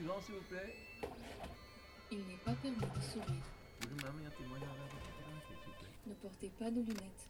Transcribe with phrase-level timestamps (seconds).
[0.00, 0.74] suivant, s'il vous plaît.
[2.10, 3.44] Il n'est pas permis de sourire.
[3.82, 5.92] Un témoignage s'il vous plaît.
[6.06, 7.28] Ne portez pas de lunettes.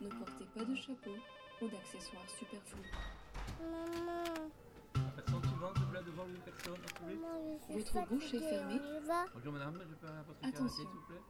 [0.00, 1.16] Ne portez pas de chapeau
[1.62, 2.90] ou d'accessoires superflus.
[3.60, 4.24] Maman,
[4.94, 7.14] La personne suivante, s'il vous plaît, devant une personne, s'il vous plaît.
[7.16, 8.80] maman, je suis Votre bouche est fermée.
[9.34, 10.64] Bonjour, madame, je peux avoir votre Attention.
[10.66, 11.22] carte, s'il vous plaît?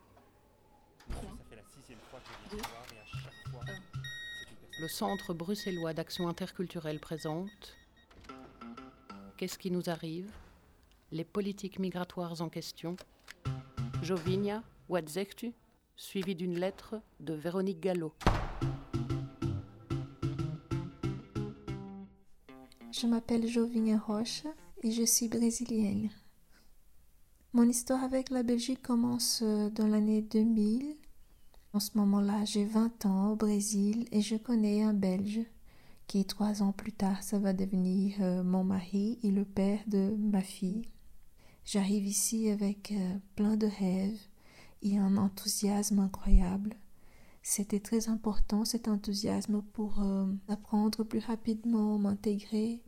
[1.11, 2.57] Trois, Ça fait la sixième fois que je Deux.
[2.57, 3.67] viens te voir et à chaque fois, un.
[3.67, 4.83] c'est une personne.
[4.83, 7.77] Le Centre bruxellois d'action interculturelle présente
[9.37, 10.31] Qu'est-ce qui nous arrive?
[11.17, 12.95] Les politiques migratoires en question.
[14.03, 15.55] Jovinia, what zegt u
[15.97, 18.13] Suivi d'une lettre de Véronique Gallo.
[22.93, 24.51] Je m'appelle Jovinha Rocha
[24.83, 26.11] et je suis brésilienne.
[27.55, 30.99] Mon histoire avec la Belgique commence euh, dans l'année 2000.
[31.73, 35.41] En ce moment-là, j'ai 20 ans au Brésil et je connais un Belge
[36.09, 40.15] qui, trois ans plus tard, ça va devenir euh, mon mari et le père de
[40.19, 40.83] ma fille.
[41.67, 44.21] J'arrive ici avec euh, plein de rêves
[44.83, 46.77] et un enthousiasme incroyable.
[47.43, 52.85] C'était très important cet enthousiasme pour euh, apprendre plus rapidement, m'intégrer.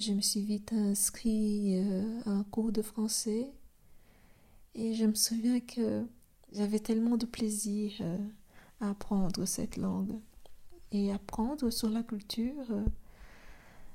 [0.00, 3.52] Je me suis vite inscrit euh, à un cours de français
[4.74, 6.04] et je me souviens que
[6.50, 7.92] j'avais tellement de plaisir
[8.80, 10.18] à apprendre cette langue
[10.90, 12.66] et apprendre sur la culture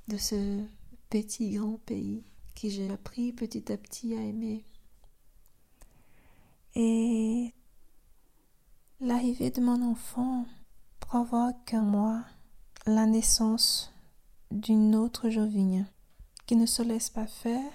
[0.07, 0.63] de ce
[1.09, 2.23] petit grand pays
[2.59, 4.65] que j'ai appris petit à petit à aimer.
[6.75, 7.53] Et
[8.99, 10.47] L'arrivée de mon enfant
[10.99, 12.23] provoque en moi
[12.87, 13.93] la naissance
[14.49, 15.85] d'une autre Jovigne
[16.47, 17.71] qui ne se laisse pas faire,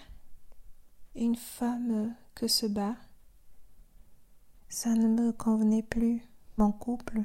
[1.14, 2.96] une femme que se bat.
[4.68, 7.22] Ça ne me convenait plus, mon couple,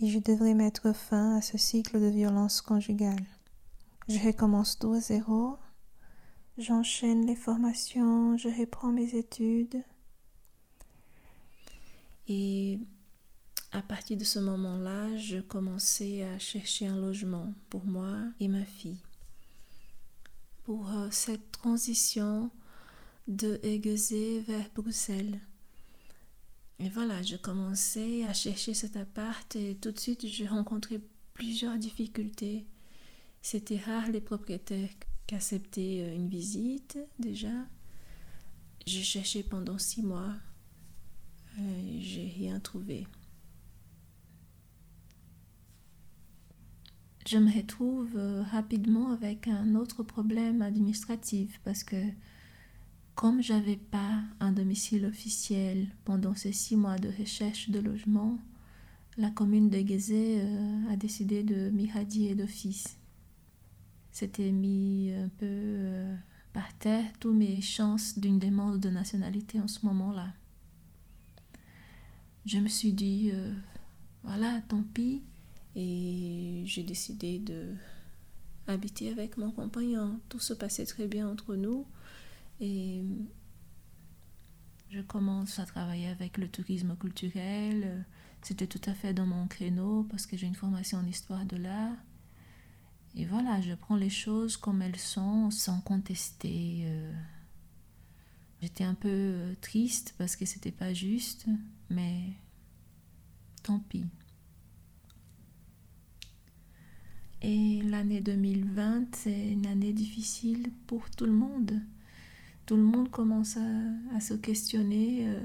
[0.00, 3.24] et je devrais mettre fin à ce cycle de violence conjugale.
[4.08, 5.56] Je recommence tout à zéro,
[6.58, 9.82] j'enchaîne les formations, je reprends mes études.
[12.28, 12.78] Et
[13.72, 18.64] à partir de ce moment-là, je commençais à chercher un logement pour moi et ma
[18.64, 19.02] fille.
[20.62, 22.50] Pour euh, cette transition
[23.28, 25.40] de Aiguezé vers Bruxelles.
[26.78, 31.00] Et voilà, je commençais à chercher cet appart et tout de suite, j'ai rencontré
[31.34, 32.66] plusieurs difficultés.
[33.42, 34.88] C'était rare les propriétaires
[35.26, 37.52] qui acceptaient euh, une visite déjà.
[38.86, 40.34] J'ai cherché pendant six mois
[41.58, 43.06] euh, j'ai rien trouvé.
[47.26, 51.96] Je me retrouve euh, rapidement avec un autre problème administratif parce que
[53.14, 58.38] comme j'avais pas un domicile officiel pendant ces six mois de recherche de logement,
[59.16, 60.42] la commune de Guézé
[60.90, 62.98] a décidé de m'irradier d'office.
[64.14, 66.16] C'était mis un peu euh,
[66.54, 70.32] par terre toutes mes chances d'une demande de nationalité en ce moment-là
[72.44, 73.52] je me suis dit, euh,
[74.22, 75.22] voilà, tant pis.
[75.76, 77.74] Et j'ai décidé de
[78.66, 80.20] habiter avec mon compagnon.
[80.28, 81.86] Tout se passait très bien entre nous.
[82.60, 83.02] Et
[84.90, 88.04] je commence à travailler avec le tourisme culturel.
[88.42, 91.56] C'était tout à fait dans mon créneau parce que j'ai une formation en histoire de
[91.56, 91.96] l'art.
[93.16, 96.82] Et voilà, je prends les choses comme elles sont, sans contester.
[96.86, 97.12] euh.
[98.60, 101.46] J'étais un peu euh, triste parce que c'était pas juste,
[101.90, 102.32] mais
[103.62, 104.06] tant pis.
[107.42, 111.80] Et l'année 2020, c'est une année difficile pour tout le monde.
[112.66, 115.28] Tout le monde commence à, se questionner.
[115.28, 115.40] euh,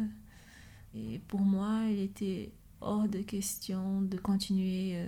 [0.96, 5.06] et pour moi, il était hors de question de continuer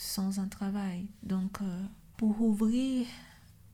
[0.00, 1.06] sans un travail.
[1.22, 1.82] Donc, euh,
[2.16, 3.06] pour ouvrir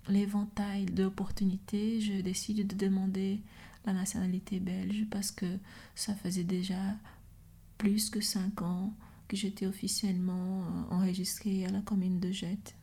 [0.08, 3.40] l'éventail d'opportunités, je décide de demander
[3.84, 5.46] la nationalité belge parce que
[5.94, 6.96] ça faisait déjà
[7.78, 8.92] plus que cinq ans
[9.28, 12.74] que j'étais officiellement euh, enregistrée à la commune de Jette.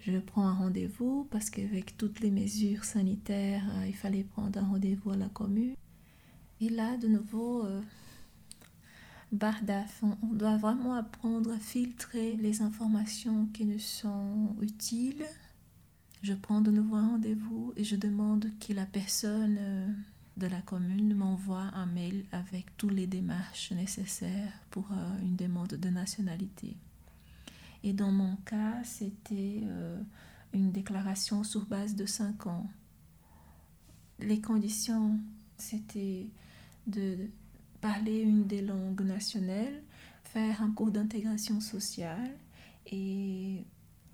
[0.00, 4.66] Je prends un rendez-vous parce qu'avec toutes les mesures sanitaires, euh, il fallait prendre un
[4.66, 5.76] rendez-vous à la commune.
[6.60, 7.64] Et là, de nouveau,
[9.32, 15.24] Bardaf, on, on doit vraiment apprendre à filtrer les informations qui nous sont utiles.
[16.22, 19.86] Je prends de nouveau un rendez-vous et je demande que la personne euh,
[20.36, 25.74] de la commune m'envoie un mail avec toutes les démarches nécessaires pour euh, une demande
[25.74, 26.76] de nationalité.
[27.82, 30.00] Et dans mon cas, c'était euh,
[30.54, 32.66] une déclaration sur base de 5 ans.
[34.20, 35.20] Les conditions,
[35.58, 36.30] c'était
[36.86, 37.28] de
[37.84, 39.82] parler une des langues nationales,
[40.22, 42.30] faire un cours d'intégration sociale
[42.86, 43.62] et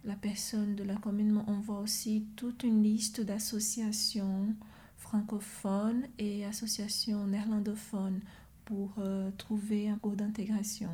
[0.03, 4.57] la personne de la commune m'envoie aussi toute une liste d'associations
[4.97, 8.19] francophones et associations néerlandophones
[8.65, 10.91] pour euh, trouver un cours d'intégration.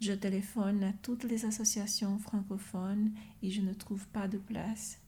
[0.00, 3.12] Je téléphone à toutes les associations francophones
[3.44, 4.98] et je ne trouve pas de place.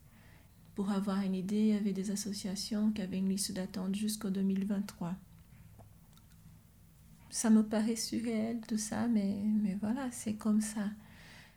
[0.76, 4.31] Pour avoir une idée, il y avait des associations qui avaient une liste d'attente jusqu'en
[4.31, 5.17] 2023.
[7.31, 10.89] Ça me paraît surréel tout ça, mais, mais voilà, c'est comme ça.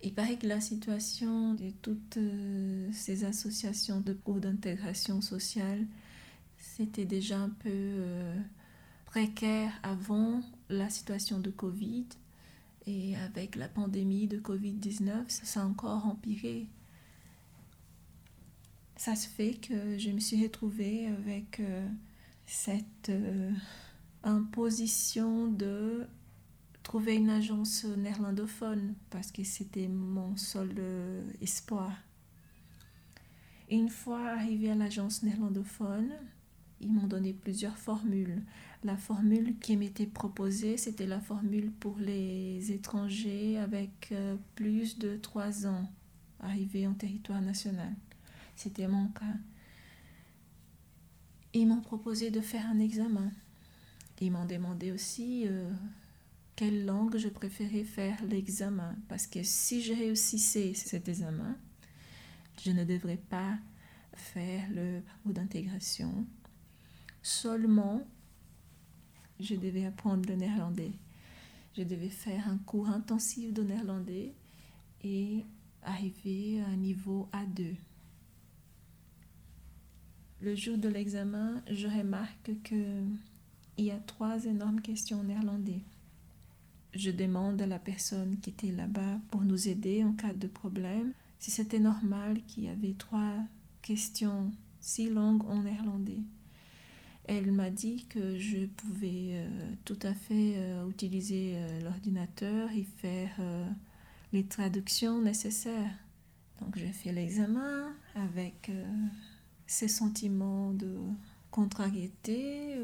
[0.03, 5.85] Il paraît que la situation de toutes euh, ces associations de cours d'intégration sociale,
[6.57, 8.35] c'était déjà un peu euh,
[9.05, 12.07] précaire avant la situation de Covid.
[12.87, 16.67] Et avec la pandémie de Covid-19, ça s'est encore empiré.
[18.97, 21.87] Ça se fait que je me suis retrouvée avec euh,
[22.47, 23.11] cette
[24.23, 26.07] imposition de
[26.83, 31.91] trouver une agence néerlandophone parce que c'était mon seul euh, espoir.
[33.69, 36.11] Une fois arrivée à l'agence néerlandophone,
[36.81, 38.43] ils m'ont donné plusieurs formules.
[38.83, 45.15] La formule qui m'était proposée, c'était la formule pour les étrangers avec euh, plus de
[45.17, 45.89] trois ans
[46.39, 47.93] arrivés en territoire national.
[48.55, 49.37] C'était mon cas.
[51.53, 53.31] Ils m'ont proposé de faire un examen.
[54.21, 55.67] Ils m'ont demandé aussi euh,
[56.55, 58.95] quelle langue je préférais faire l'examen.
[59.09, 61.57] Parce que si je réussissais cet examen,
[62.63, 63.57] je ne devrais pas
[64.13, 66.27] faire le parcours d'intégration.
[67.23, 68.07] Seulement
[69.39, 70.91] je devais apprendre le néerlandais.
[71.75, 74.35] Je devais faire un cours intensif de néerlandais
[75.03, 75.45] et
[75.81, 77.75] arriver à un niveau A2.
[80.41, 83.03] Le jour de l'examen, je remarque que
[83.81, 85.81] il y a trois énormes questions en néerlandais.
[86.93, 91.13] Je demande à la personne qui était là-bas pour nous aider en cas de problème
[91.39, 93.33] si c'était normal qu'il y avait trois
[93.81, 96.21] questions si longues en néerlandais.
[97.25, 99.47] Elle m'a dit que je pouvais euh,
[99.83, 103.31] tout à fait euh, utiliser euh, l'ordinateur et faire
[104.31, 105.97] les traductions nécessaires.
[106.59, 108.71] Donc j'ai fait l'examen avec
[109.65, 110.99] ces sentiments de
[111.49, 112.75] contrariété.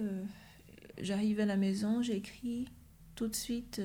[0.99, 2.67] J'arrive à la maison, j'écris
[3.15, 3.81] tout de suite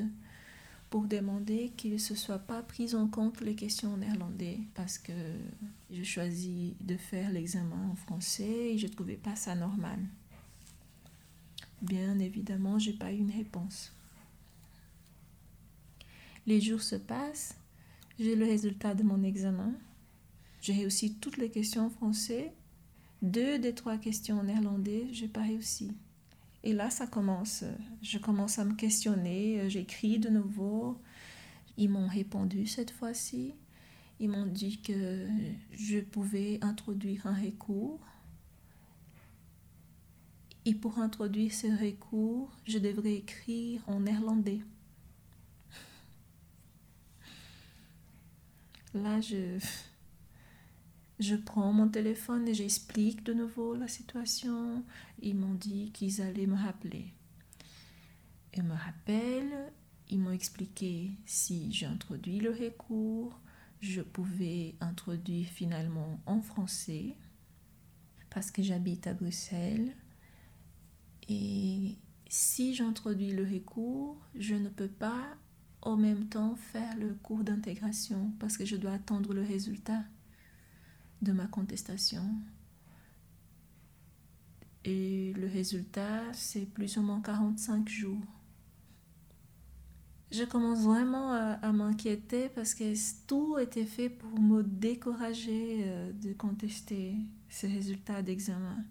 [0.90, 4.98] pour demander qu'il ne se soit pas pris en compte les questions en néerlandais parce
[4.98, 5.12] que
[5.90, 9.98] je choisis de faire l'examen en français et je ne trouvais pas ça normal.
[11.80, 13.92] Bien évidemment, j'ai pas eu une réponse.
[16.46, 17.56] Les jours se passent,
[18.18, 19.72] j'ai le résultat de mon examen.
[20.60, 22.52] J'ai réussi toutes les questions en français.
[23.22, 25.92] Deux des trois questions en néerlandais, j'ai pas réussi.
[26.64, 27.64] Et là, ça commence.
[28.02, 29.68] Je commence à me questionner.
[29.68, 31.00] J'écris de nouveau.
[31.76, 33.54] Ils m'ont répondu cette fois-ci.
[34.20, 35.26] Ils m'ont dit que
[35.72, 38.00] je pouvais introduire un recours
[40.64, 44.60] et pour introduire ce recours, je devrais écrire en néerlandais.
[48.94, 49.58] Là, je,
[51.22, 54.84] je prends mon téléphone et j'explique de nouveau la situation.
[55.20, 57.14] Ils m'ont dit qu'ils allaient me rappeler.
[58.54, 59.72] Ils me rappellent,
[60.08, 63.40] ils m'ont expliqué si j'introduis le recours,
[63.80, 67.17] je pouvais introduire finalement en français
[68.31, 69.94] parce que j'habite à Bruxelles
[71.29, 71.96] et
[72.29, 75.36] si j'introduis le recours, je ne peux pas
[75.82, 80.02] en même temps faire le cours d'intégration parce que je dois attendre le résultat
[81.22, 82.22] de ma contestation.
[84.84, 88.20] Et le résultat, c'est plus ou moins 45 jours.
[90.32, 92.94] Je commence vraiment à, m'inquiéter parce que
[93.26, 97.14] tout était fait pour me décourager euh, de contester
[97.50, 98.82] ces résultats d'examen.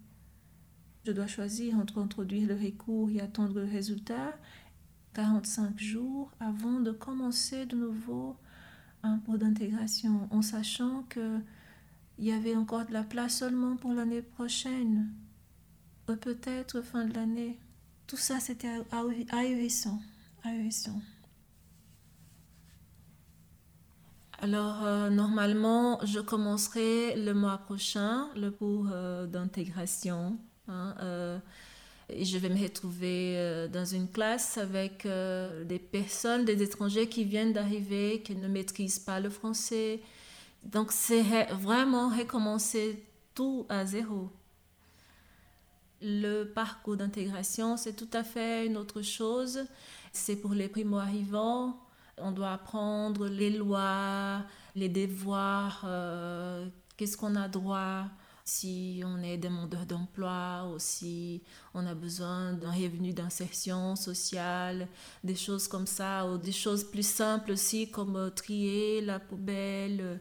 [1.03, 4.37] Je dois choisir entre introduire le recours et attendre le résultat
[5.15, 8.37] 45 jours avant de commencer de nouveau
[9.01, 11.39] un cours d'intégration en sachant que
[12.21, 15.11] il y avait encore de la place seulement pour l'année prochaine,
[16.07, 17.59] ou peut-être fin de l'année.
[18.07, 18.71] Tout ça, c'était
[19.31, 19.99] ahurissant,
[20.45, 21.01] ahurissant.
[24.39, 30.39] Alors, euh, normalement, je commencerai le mois prochain le cours euh, d'intégration
[30.71, 31.39] Hein, euh,
[32.09, 37.07] et je vais me retrouver euh, dans une classe avec euh, des personnes, des étrangers
[37.07, 40.01] qui viennent d'arriver, qui ne maîtrisent pas le français.
[40.63, 43.03] Donc c'est vraiment recommencer
[43.33, 44.29] tout à zéro.
[46.01, 49.65] Le parcours d'intégration, c'est tout à fait une autre chose.
[50.11, 51.79] C'est pour les primo-arrivants.
[52.17, 54.43] On doit apprendre les lois,
[54.75, 58.05] les devoirs, euh, qu'est-ce qu'on a droit
[58.43, 61.41] si on est demandeur d'emploi ou si
[61.73, 64.87] on a besoin d'un revenu d'insertion sociale,
[65.23, 70.19] des choses comme ça, ou des choses plus simples aussi comme euh, trier la poubelle,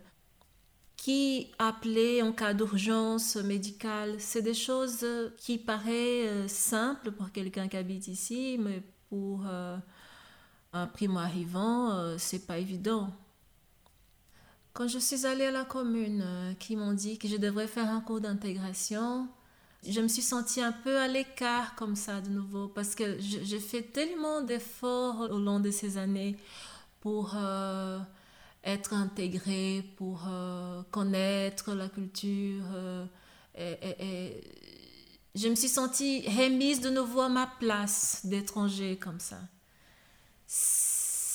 [1.00, 4.16] qui appeler en cas d'urgence médicale.
[4.18, 5.06] C'est des choses
[5.38, 9.46] qui paraissent simples pour quelqu'un qui habite ici, mais pour
[10.72, 13.10] un primo arrivant, euh, c'est pas évident.
[14.72, 17.88] Quand je suis allée à la commune, euh, qui m'ont dit que je devrais faire
[17.88, 19.28] un cours d'intégration,
[19.86, 23.58] je me suis sentie un peu à l'écart comme ça de nouveau, parce que j'ai
[23.58, 26.36] fait tellement d'efforts au long de ces années
[27.00, 27.98] pour euh,
[28.64, 30.28] être intégrée, pour
[30.90, 32.64] connaître la culture.
[33.56, 34.42] et,
[35.34, 39.38] je me suis sentie remise de nouveau à ma place d'étranger comme ça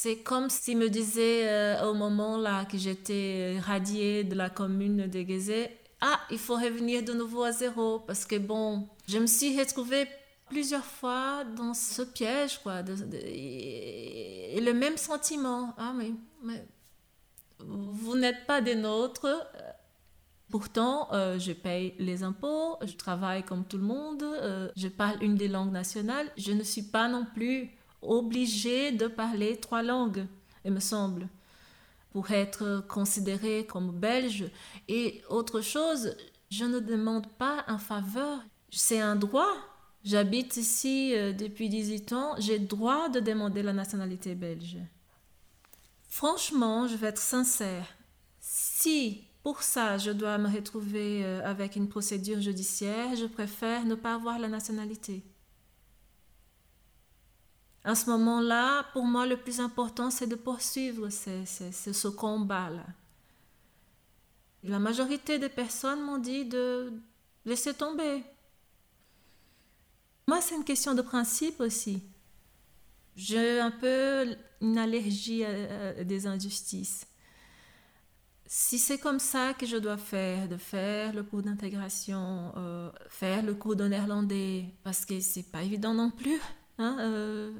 [0.06, 5.08] c'est comme s'il me disait euh, au moment là que j'étais radiée de la commune
[5.08, 9.26] de Gézé, ah, il faut revenir de nouveau à zéro parce que bon, je me
[9.26, 10.06] suis retrouvée
[10.48, 12.84] plusieurs fois dans ce piège quoi,
[13.24, 16.12] et le même sentiment, ah mais,
[16.44, 16.64] mais
[17.60, 19.28] vous n'êtes pas des nôtres.
[20.50, 25.22] Pourtant, euh, je paye les impôts, je travaille comme tout le monde, euh, je parle
[25.24, 27.72] une des langues nationales, je ne suis pas non plus
[28.02, 30.28] obligé de parler trois langues,
[30.64, 31.28] il me semble,
[32.12, 34.46] pour être considéré comme belge.
[34.88, 36.16] Et autre chose,
[36.52, 39.52] je ne demande pas un faveur, c'est un droit.
[40.04, 44.78] J'habite ici euh, depuis 18 ans, j'ai droit de demander la nationalité belge.
[46.16, 47.86] Franchement, je vais être sincère.
[48.40, 53.96] Si pour ça je dois me retrouver euh, avec une procédure judiciaire, je préfère ne
[53.96, 55.26] pas avoir la nationalité.
[57.84, 62.86] À ce moment-là, pour moi, le plus important, c'est de poursuivre ce, combat-là.
[64.64, 66.94] La majorité des personnes m'ont dit de
[67.44, 68.24] laisser tomber.
[70.30, 72.02] Moi, c'est une question de principe aussi.
[73.18, 74.34] J'ai un peu
[74.66, 77.06] une allergie à, des injustices.
[78.48, 83.42] Si c'est comme ça que je dois faire, de faire le cours d'intégration, euh, faire
[83.44, 86.40] le cours de néerlandais, parce que c'est pas évident non plus.
[86.78, 87.52] Hein, euh,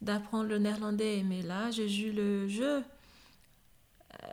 [0.00, 1.22] d'apprendre le néerlandais.
[1.24, 2.82] Mais là, j'ai joué le jeu.
[4.22, 4.26] Euh,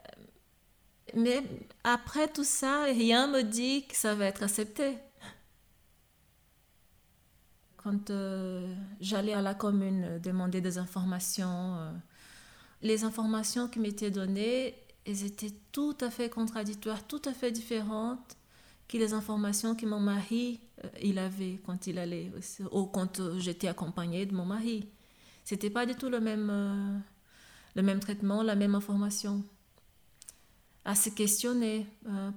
[1.15, 1.43] mais
[1.83, 4.97] après tout ça, rien me dit que ça va être accepté.
[7.87, 11.77] Quand euh, j'allais à la commune demander des informations,
[12.81, 14.75] les informations qui m'étaient données,
[15.05, 18.35] elles étaient tout à fait contradictoires, tout à fait différentes
[18.89, 22.29] que les informations que mon mari euh, il avait quand il allait,
[22.73, 24.89] ou quand euh, j'étais accompagnée de mon mari.
[25.45, 26.99] C'était pas du tout le même, euh,
[27.75, 29.45] le même traitement, la même information.
[30.83, 31.85] À se questionner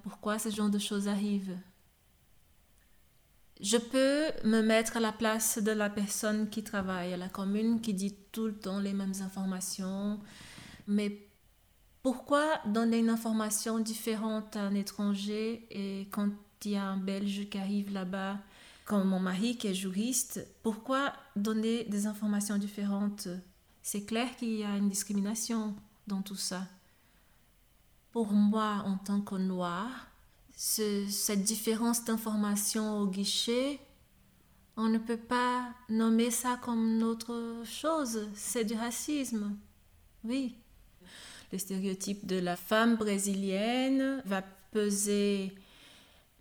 [0.02, 1.57] pourquoi ce genre de choses arrivent.
[3.61, 7.83] Je peux me mettre à la place de la personne qui travaille à la commune,
[7.83, 10.19] qui dit tout le temps les mêmes informations,
[10.87, 11.26] mais
[12.02, 16.31] pourquoi donner une information différente à un étranger et quand
[16.64, 18.38] il y a un Belge qui arrive là-bas,
[18.87, 23.29] comme mon mari qui est juriste, pourquoi donner des informations différentes?
[23.83, 25.75] C'est clair qu'il y a une discrimination
[26.07, 26.67] dans tout ça.
[28.12, 30.10] Pour moi, en tant que noir,
[30.62, 33.81] cette différence d'information au guichet,
[34.76, 38.29] on ne peut pas nommer ça comme autre chose.
[38.35, 39.57] C'est du racisme.
[40.23, 40.55] Oui.
[41.50, 45.55] Le stéréotype de la femme brésilienne va peser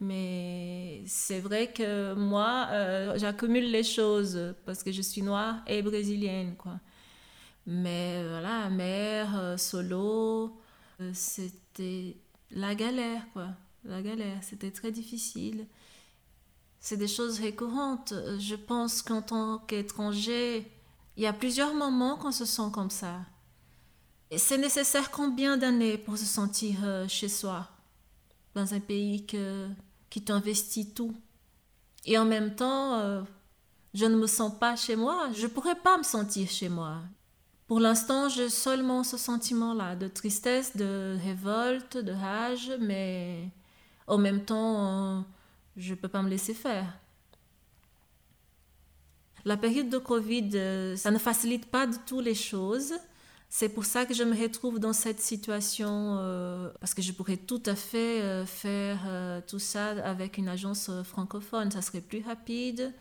[0.02, 5.82] mais c'est vrai que moi, euh, j'accumule les choses parce que je suis noire et
[5.82, 6.80] brésilienne, quoi.
[7.68, 10.58] Mais voilà, mère, euh, solo,
[11.02, 12.16] euh, c'était
[12.52, 13.50] la galère, quoi.
[13.86, 15.68] La galère, c'était très difficile.
[16.80, 18.14] C'est des choses récurrentes.
[18.40, 20.70] Je pense qu'en tant qu'étranger,
[21.18, 23.20] il y a plusieurs moments qu'on se sent comme ça.
[24.32, 27.68] Et c'est nécessaire combien d'années pour se sentir chez soi,
[28.54, 29.68] dans un pays que,
[30.10, 31.16] qui t'investit tout?
[32.06, 33.22] Et en même temps, euh,
[33.94, 35.30] je ne me sens pas chez moi.
[35.34, 37.02] Je ne pourrais pas me sentir chez moi.
[37.68, 43.50] Pour l'instant, j'ai seulement ce sentiment-là de tristesse, de révolte, de rage, mais
[44.10, 45.26] en même temps,
[45.78, 47.00] je ne peux pas me laisser faire.
[49.46, 52.94] La période de Covid, euh, ça ne facilite pas du tout les choses.
[53.52, 57.38] C'est pour ça que je me retrouve dans cette situation, euh, parce que je pourrais
[57.38, 61.72] tout à fait euh, faire euh, tout ça avec une agence francophone.
[61.72, 62.94] Ça serait plus rapide.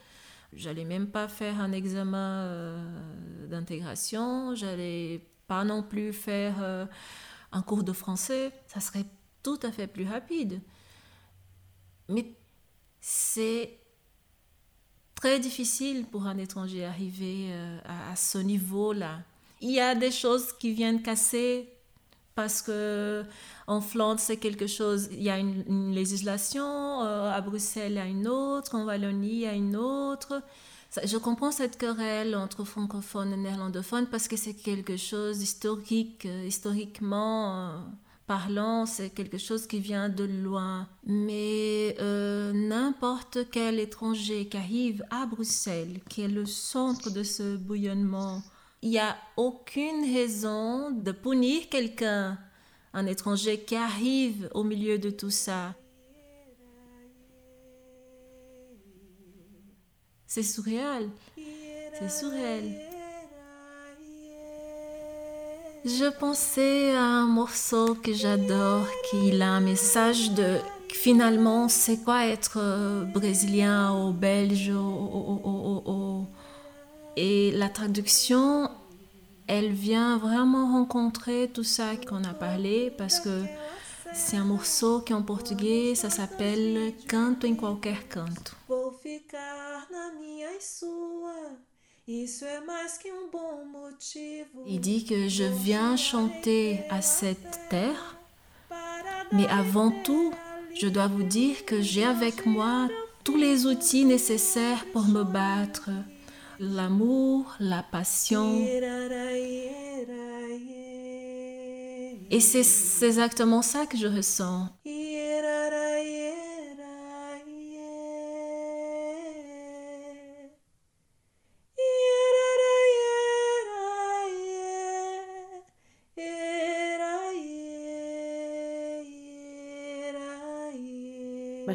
[0.54, 2.80] J'allais même pas faire un examen
[3.50, 4.54] d'intégration.
[4.54, 6.88] J'allais pas non plus faire
[7.52, 9.04] un cours de français, ça serait
[9.42, 10.62] tout à fait plus rapide.
[12.08, 12.26] Mais
[13.00, 13.78] c'est
[15.14, 17.78] très difficile pour un étranger arriver euh,
[18.12, 19.20] à, ce niveau-là.
[19.60, 21.68] Il y a des choses qui viennent casser
[22.36, 23.24] parce que
[23.66, 27.98] en Flandre c'est quelque chose, il y a une, législation, euh, à Bruxelles il y
[27.98, 30.42] a une autre, en Wallonie il y a une autre.
[31.04, 36.46] Je comprends cette querelle entre francophones et néerlandophones parce que c'est quelque chose d'historique, euh,
[36.46, 37.82] historiquement
[38.28, 40.86] parlant, c'est quelque chose qui vient de loin.
[41.06, 47.56] Mais euh, n'importe quel étranger qui arrive à Bruxelles, qui est le centre de ce
[47.56, 48.42] bouillonnement,
[48.82, 52.38] il n'y a aucune raison de punir quelqu'un,
[52.92, 55.74] un étranger qui arrive au milieu de tout ça.
[60.26, 61.08] C'est surréal.
[61.98, 62.87] C'est surréal.
[65.84, 70.58] Je pensais à un morceau que j'adore, qui a un message de
[70.92, 74.72] finalement, c'est quoi être euh, brésilien ou belge
[77.16, 78.70] Et la traduction,
[79.46, 83.44] elle vient vraiment rencontrer tout ça qu'on a parlé parce que
[84.12, 88.52] c'est un morceau qui en portugais, ça s'appelle Canto em qualquer canto.
[92.10, 92.14] Um.
[94.66, 98.16] Il dit que je viens chanter à cette terre,
[99.30, 100.32] mais avant tout,
[100.74, 102.88] je dois vous dire que j'ai avec moi
[103.24, 105.90] tous les outils nécessaires pour me battre.
[106.58, 108.58] L'amour, la passion.
[112.30, 114.68] Et c'est exactement ça que je ressens.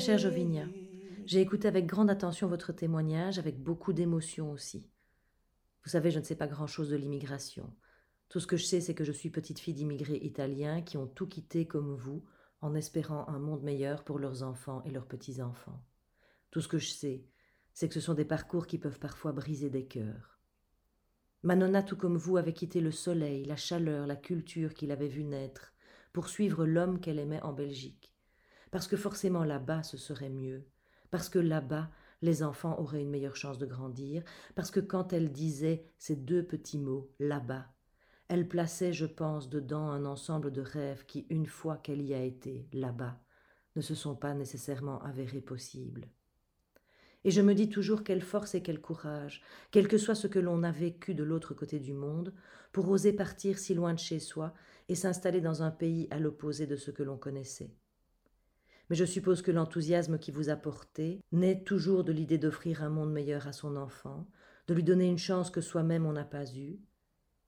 [0.04, 0.66] Chère Jovinia,
[1.26, 4.86] j'ai écouté avec grande attention votre témoignage, avec beaucoup d'émotion aussi.
[5.86, 7.74] Vous savez, je ne sais pas grand-chose de l'immigration.
[8.28, 11.08] Tout ce que je sais, c'est que je suis petite fille d'immigrés italiens qui ont
[11.08, 12.26] tout quitté comme vous,
[12.60, 15.82] en espérant un monde meilleur pour leurs enfants et leurs petits-enfants.
[16.52, 17.24] Tout ce que je sais,
[17.72, 20.38] c'est que ce sont des parcours qui peuvent parfois briser des cœurs.
[21.44, 25.08] Ma nonna, tout comme vous, avait quitté le soleil, la chaleur, la culture qu'il avait
[25.08, 25.72] vu naître,
[26.12, 28.14] pour suivre l'homme qu'elle aimait en Belgique.
[28.74, 30.66] Parce que forcément là-bas, ce serait mieux.
[31.12, 31.92] Parce que là-bas,
[32.24, 34.24] les enfants auraient une meilleure chance de grandir.
[34.56, 37.68] Parce que quand elle disait ces deux petits mots, là-bas,
[38.30, 42.24] elle plaçait, je pense, dedans un ensemble de rêves qui, une fois qu'elle y a
[42.24, 43.22] été, là-bas,
[43.76, 46.08] ne se sont pas nécessairement avérés possibles.
[47.26, 50.40] Et je me dis toujours quelle force et quel courage, quel que soit ce que
[50.40, 52.34] l'on a vécu de l'autre côté du monde,
[52.72, 54.52] pour oser partir si loin de chez soi
[54.90, 57.70] et s'installer dans un pays à l'opposé de ce que l'on connaissait.
[58.90, 62.90] Mais je suppose que l'enthousiasme qui vous a porté naît toujours de l'idée d'offrir un
[62.90, 64.28] monde meilleur à son enfant,
[64.68, 66.80] de lui donner une chance que soi-même on n'a pas eue.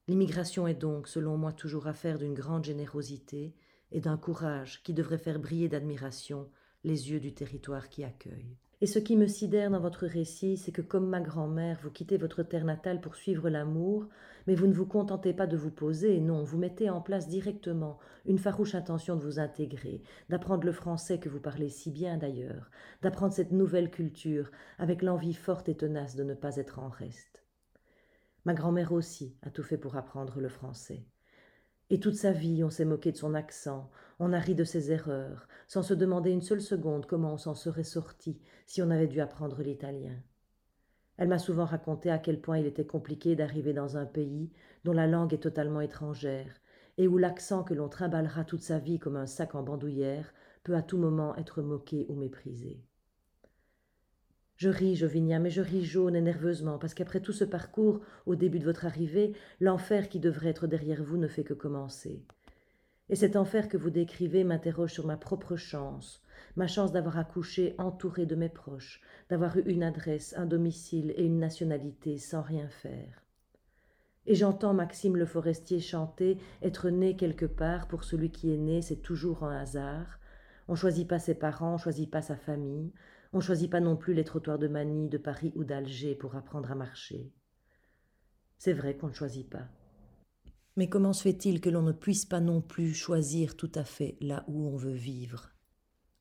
[0.08, 3.56] L'immigration est donc, selon moi, toujours affaire d'une grande générosité
[3.92, 6.50] et d'un courage qui devrait faire briller d'admiration
[6.84, 8.58] les yeux du territoire qui accueille.
[8.82, 12.18] Et ce qui me sidère dans votre récit, c'est que comme ma grand-mère, vous quittez
[12.18, 14.08] votre terre natale pour suivre l'amour,
[14.48, 18.00] mais vous ne vous contentez pas de vous poser, non, vous mettez en place directement
[18.26, 22.70] une farouche intention de vous intégrer, d'apprendre le français que vous parlez si bien d'ailleurs,
[23.02, 27.44] d'apprendre cette nouvelle culture avec l'envie forte et tenace de ne pas être en reste.
[28.44, 31.06] Ma grand-mère aussi a tout fait pour apprendre le français.
[31.92, 34.92] Et toute sa vie, on s'est moqué de son accent, on a ri de ses
[34.92, 39.08] erreurs, sans se demander une seule seconde comment on s'en serait sorti si on avait
[39.08, 40.16] dû apprendre l'italien.
[41.18, 44.52] Elle m'a souvent raconté à quel point il était compliqué d'arriver dans un pays
[44.84, 46.60] dont la langue est totalement étrangère,
[46.98, 50.76] et où l'accent que l'on trimballera toute sa vie comme un sac en bandoulière peut
[50.76, 52.84] à tout moment être moqué ou méprisé.
[54.58, 58.36] Je ris, Jovinia, mais je ris jaune et nerveusement, parce qu'après tout ce parcours, au
[58.36, 62.24] début de votre arrivée, l'enfer qui devrait être derrière vous ne fait que commencer.
[63.10, 66.24] Et cet enfer que vous décrivez m'interroge sur ma propre chance,
[66.56, 71.26] ma chance d'avoir accouché entourée de mes proches, d'avoir eu une adresse, un domicile et
[71.26, 73.24] une nationalité sans rien faire.
[74.26, 78.82] Et j'entends Maxime le Forestier chanter Être né quelque part, pour celui qui est né,
[78.82, 80.20] c'est toujours un hasard.
[80.68, 82.92] On choisit pas ses parents, on choisit pas sa famille,
[83.36, 86.72] on choisit pas non plus les trottoirs de Manille, de Paris ou d'Alger pour apprendre
[86.72, 87.34] à marcher.
[88.58, 89.68] C'est vrai qu'on ne choisit pas.
[90.78, 94.16] Mais comment se fait-il que l'on ne puisse pas non plus choisir tout à fait
[94.22, 95.52] là où on veut vivre?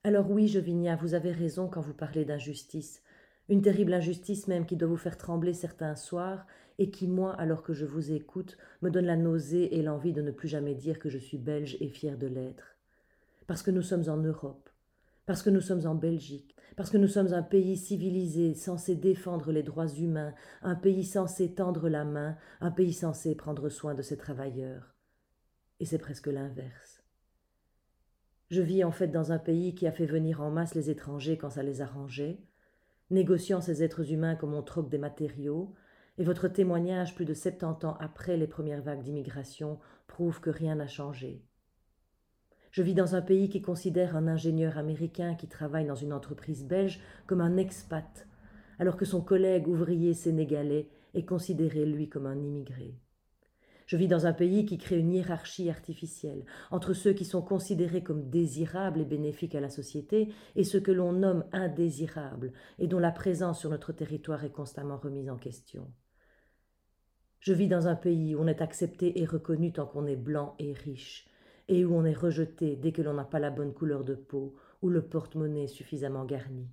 [0.02, 3.00] Alors oui, Jovinia, vous avez raison quand vous parlez d'injustice.
[3.48, 6.44] Une terrible injustice même qui doit vous faire trembler certains soirs
[6.80, 10.22] et qui, moi, alors que je vous écoute, me donne la nausée et l'envie de
[10.22, 12.76] ne plus jamais dire que je suis belge et fier de l'être.
[13.46, 14.68] Parce que nous sommes en Europe,
[15.26, 19.52] parce que nous sommes en Belgique, parce que nous sommes un pays civilisé, censé défendre
[19.52, 24.02] les droits humains, un pays censé tendre la main, un pays censé prendre soin de
[24.02, 24.94] ses travailleurs.
[25.80, 27.02] Et c'est presque l'inverse.
[28.50, 31.38] Je vis en fait dans un pays qui a fait venir en masse les étrangers
[31.38, 32.38] quand ça les arrangeait,
[33.10, 35.74] négociant ces êtres humains comme on troque des matériaux,
[36.18, 40.76] et votre témoignage plus de 70 ans après les premières vagues d'immigration prouve que rien
[40.76, 41.44] n'a changé.
[42.74, 46.64] Je vis dans un pays qui considère un ingénieur américain qui travaille dans une entreprise
[46.64, 48.26] belge comme un expat,
[48.80, 52.96] alors que son collègue ouvrier sénégalais est considéré, lui, comme un immigré.
[53.86, 58.02] Je vis dans un pays qui crée une hiérarchie artificielle entre ceux qui sont considérés
[58.02, 62.98] comme désirables et bénéfiques à la société et ceux que l'on nomme indésirables et dont
[62.98, 65.92] la présence sur notre territoire est constamment remise en question.
[67.38, 70.56] Je vis dans un pays où on est accepté et reconnu tant qu'on est blanc
[70.58, 71.28] et riche,
[71.68, 74.54] et où on est rejeté dès que l'on n'a pas la bonne couleur de peau
[74.82, 76.68] ou le porte-monnaie suffisamment garni.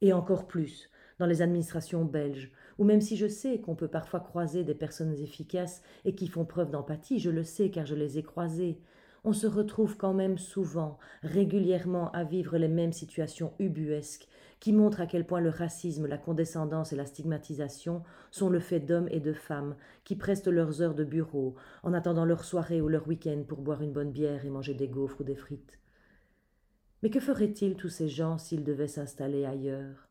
[0.00, 4.20] Et encore plus dans les administrations belges, où même si je sais qu'on peut parfois
[4.20, 8.18] croiser des personnes efficaces et qui font preuve d'empathie, je le sais car je les
[8.18, 8.80] ai croisées,
[9.24, 14.26] on se retrouve quand même souvent, régulièrement, à vivre les mêmes situations ubuesques
[14.62, 18.78] qui montrent à quel point le racisme, la condescendance et la stigmatisation sont le fait
[18.78, 22.86] d'hommes et de femmes qui prestent leurs heures de bureau en attendant leur soirée ou
[22.88, 25.80] leur week-end pour boire une bonne bière et manger des gaufres ou des frites.
[27.02, 30.08] Mais que feraient-ils tous ces gens s'ils devaient s'installer ailleurs?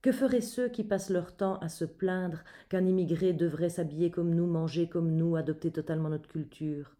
[0.00, 4.34] Que feraient ceux qui passent leur temps à se plaindre qu'un immigré devrait s'habiller comme
[4.34, 6.96] nous, manger comme nous, adopter totalement notre culture?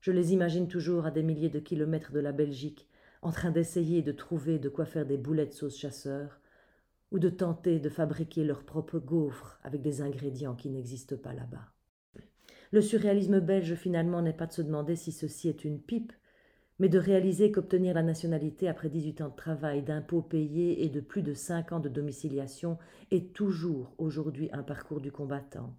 [0.00, 2.88] Je les imagine toujours à des milliers de kilomètres de la Belgique,
[3.22, 6.40] en train d'essayer de trouver de quoi faire des boulettes sauce chasseur,
[7.12, 11.72] ou de tenter de fabriquer leurs propres gaufres avec des ingrédients qui n'existent pas là-bas.
[12.72, 16.12] Le surréalisme belge finalement n'est pas de se demander si ceci est une pipe,
[16.78, 21.00] mais de réaliser qu'obtenir la nationalité après 18 ans de travail, d'impôts payés et de
[21.00, 22.76] plus de 5 ans de domiciliation
[23.10, 25.74] est toujours aujourd'hui un parcours du combattant.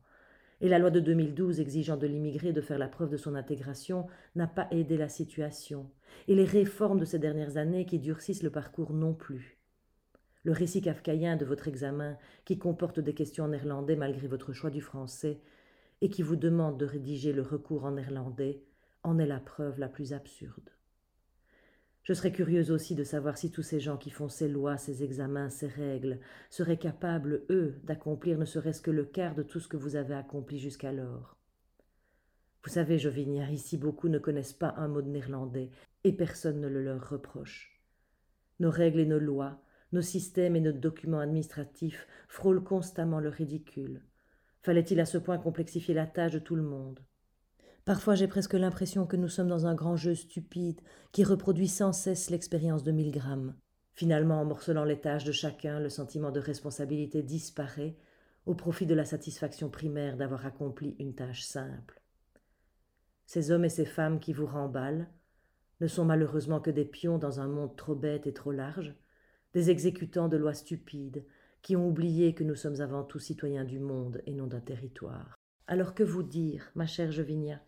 [0.59, 4.07] Et la loi de 2012 exigeant de l'immigré de faire la preuve de son intégration
[4.35, 5.91] n'a pas aidé la situation,
[6.27, 9.59] et les réformes de ces dernières années qui durcissent le parcours non plus.
[10.43, 14.71] Le récit kafkaïen de votre examen, qui comporte des questions en néerlandais malgré votre choix
[14.71, 15.41] du français,
[16.01, 18.63] et qui vous demande de rédiger le recours en néerlandais,
[19.03, 20.71] en est la preuve la plus absurde.
[22.07, 25.03] Je serais curieuse aussi de savoir si tous ces gens qui font ces lois, ces
[25.03, 29.67] examens, ces règles, seraient capables, eux, d'accomplir ne serait-ce que le quart de tout ce
[29.67, 31.35] que vous avez accompli jusqu'alors.
[32.63, 35.69] Vous savez, Jovinia, ici beaucoup ne connaissent pas un mot de néerlandais,
[36.05, 37.81] et personne ne le leur reproche.
[38.61, 44.01] Nos règles et nos lois, nos systèmes et nos documents administratifs frôlent constamment le ridicule.
[44.61, 47.01] Fallait-il à ce point complexifier la tâche de tout le monde?
[47.87, 50.81] Parfois j'ai presque l'impression que nous sommes dans un grand jeu stupide
[51.13, 53.55] qui reproduit sans cesse l'expérience de mille grammes.
[53.93, 57.95] Finalement, en morcelant les tâches de chacun, le sentiment de responsabilité disparaît
[58.45, 62.01] au profit de la satisfaction primaire d'avoir accompli une tâche simple.
[63.25, 65.07] Ces hommes et ces femmes qui vous remballent
[65.79, 68.93] ne sont malheureusement que des pions dans un monde trop bête et trop large,
[69.53, 71.23] des exécutants de lois stupides
[71.61, 75.37] qui ont oublié que nous sommes avant tout citoyens du monde et non d'un territoire.
[75.67, 77.61] Alors que vous dire, ma chère Jovinia,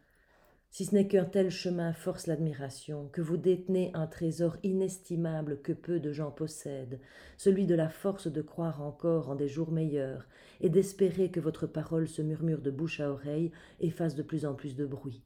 [0.71, 5.73] si ce n'est qu'un tel chemin force l'admiration, que vous détenez un trésor inestimable que
[5.73, 6.99] peu de gens possèdent,
[7.37, 10.27] celui de la force de croire encore en des jours meilleurs,
[10.61, 14.45] et d'espérer que votre parole se murmure de bouche à oreille et fasse de plus
[14.45, 15.23] en plus de bruit.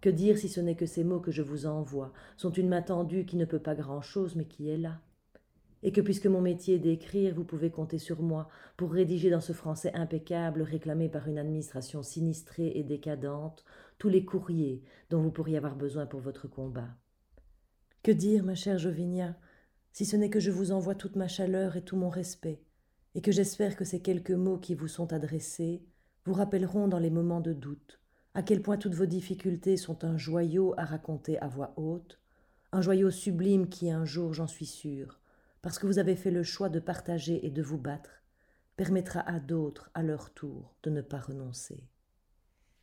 [0.00, 2.82] Que dire si ce n'est que ces mots que je vous envoie sont une main
[2.82, 5.00] tendue qui ne peut pas grand-chose mais qui est là?
[5.82, 9.40] Et que puisque mon métier est d'écrire, vous pouvez compter sur moi pour rédiger dans
[9.40, 13.64] ce français impeccable réclamé par une administration sinistrée et décadente
[13.98, 16.96] tous les courriers dont vous pourriez avoir besoin pour votre combat.
[18.02, 19.36] Que dire, ma chère Jovinia,
[19.92, 22.62] si ce n'est que je vous envoie toute ma chaleur et tout mon respect,
[23.14, 25.82] et que j'espère que ces quelques mots qui vous sont adressés
[26.24, 28.00] vous rappelleront dans les moments de doute
[28.36, 32.20] à quel point toutes vos difficultés sont un joyau à raconter à voix haute,
[32.70, 35.18] un joyau sublime qui un jour, j'en suis sûre,
[35.66, 38.22] parce que vous avez fait le choix de partager et de vous battre,
[38.76, 41.82] permettra à d'autres, à leur tour, de ne pas renoncer.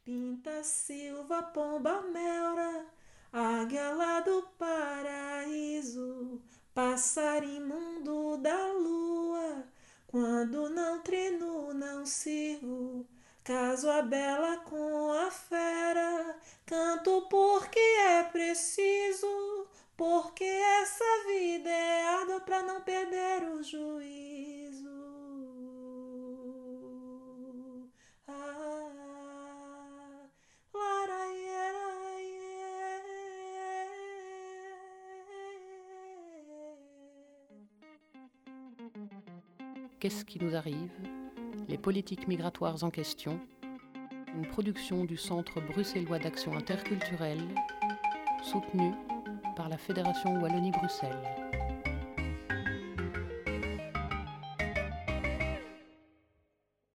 [0.04, 2.84] Pinta Silva, pomba melra,
[3.32, 6.42] águia do paraíso,
[6.74, 9.64] pássaro imundo da lua,
[10.06, 13.08] quando não treino, não sirvo,
[13.46, 19.53] caso a bela com a fera, canto porque é preciso,
[20.04, 23.62] porque essa vida é pra não perder o.
[28.28, 28.34] Ah,
[40.02, 40.92] Qu'est-ce qui nous arrive?
[41.70, 43.40] Les politiques migratoires en question.
[44.36, 47.48] Une production du Centre bruxellois d'action interculturelle,
[48.42, 48.92] soutenue
[49.56, 51.63] par la Fédération Wallonie-Bruxelles.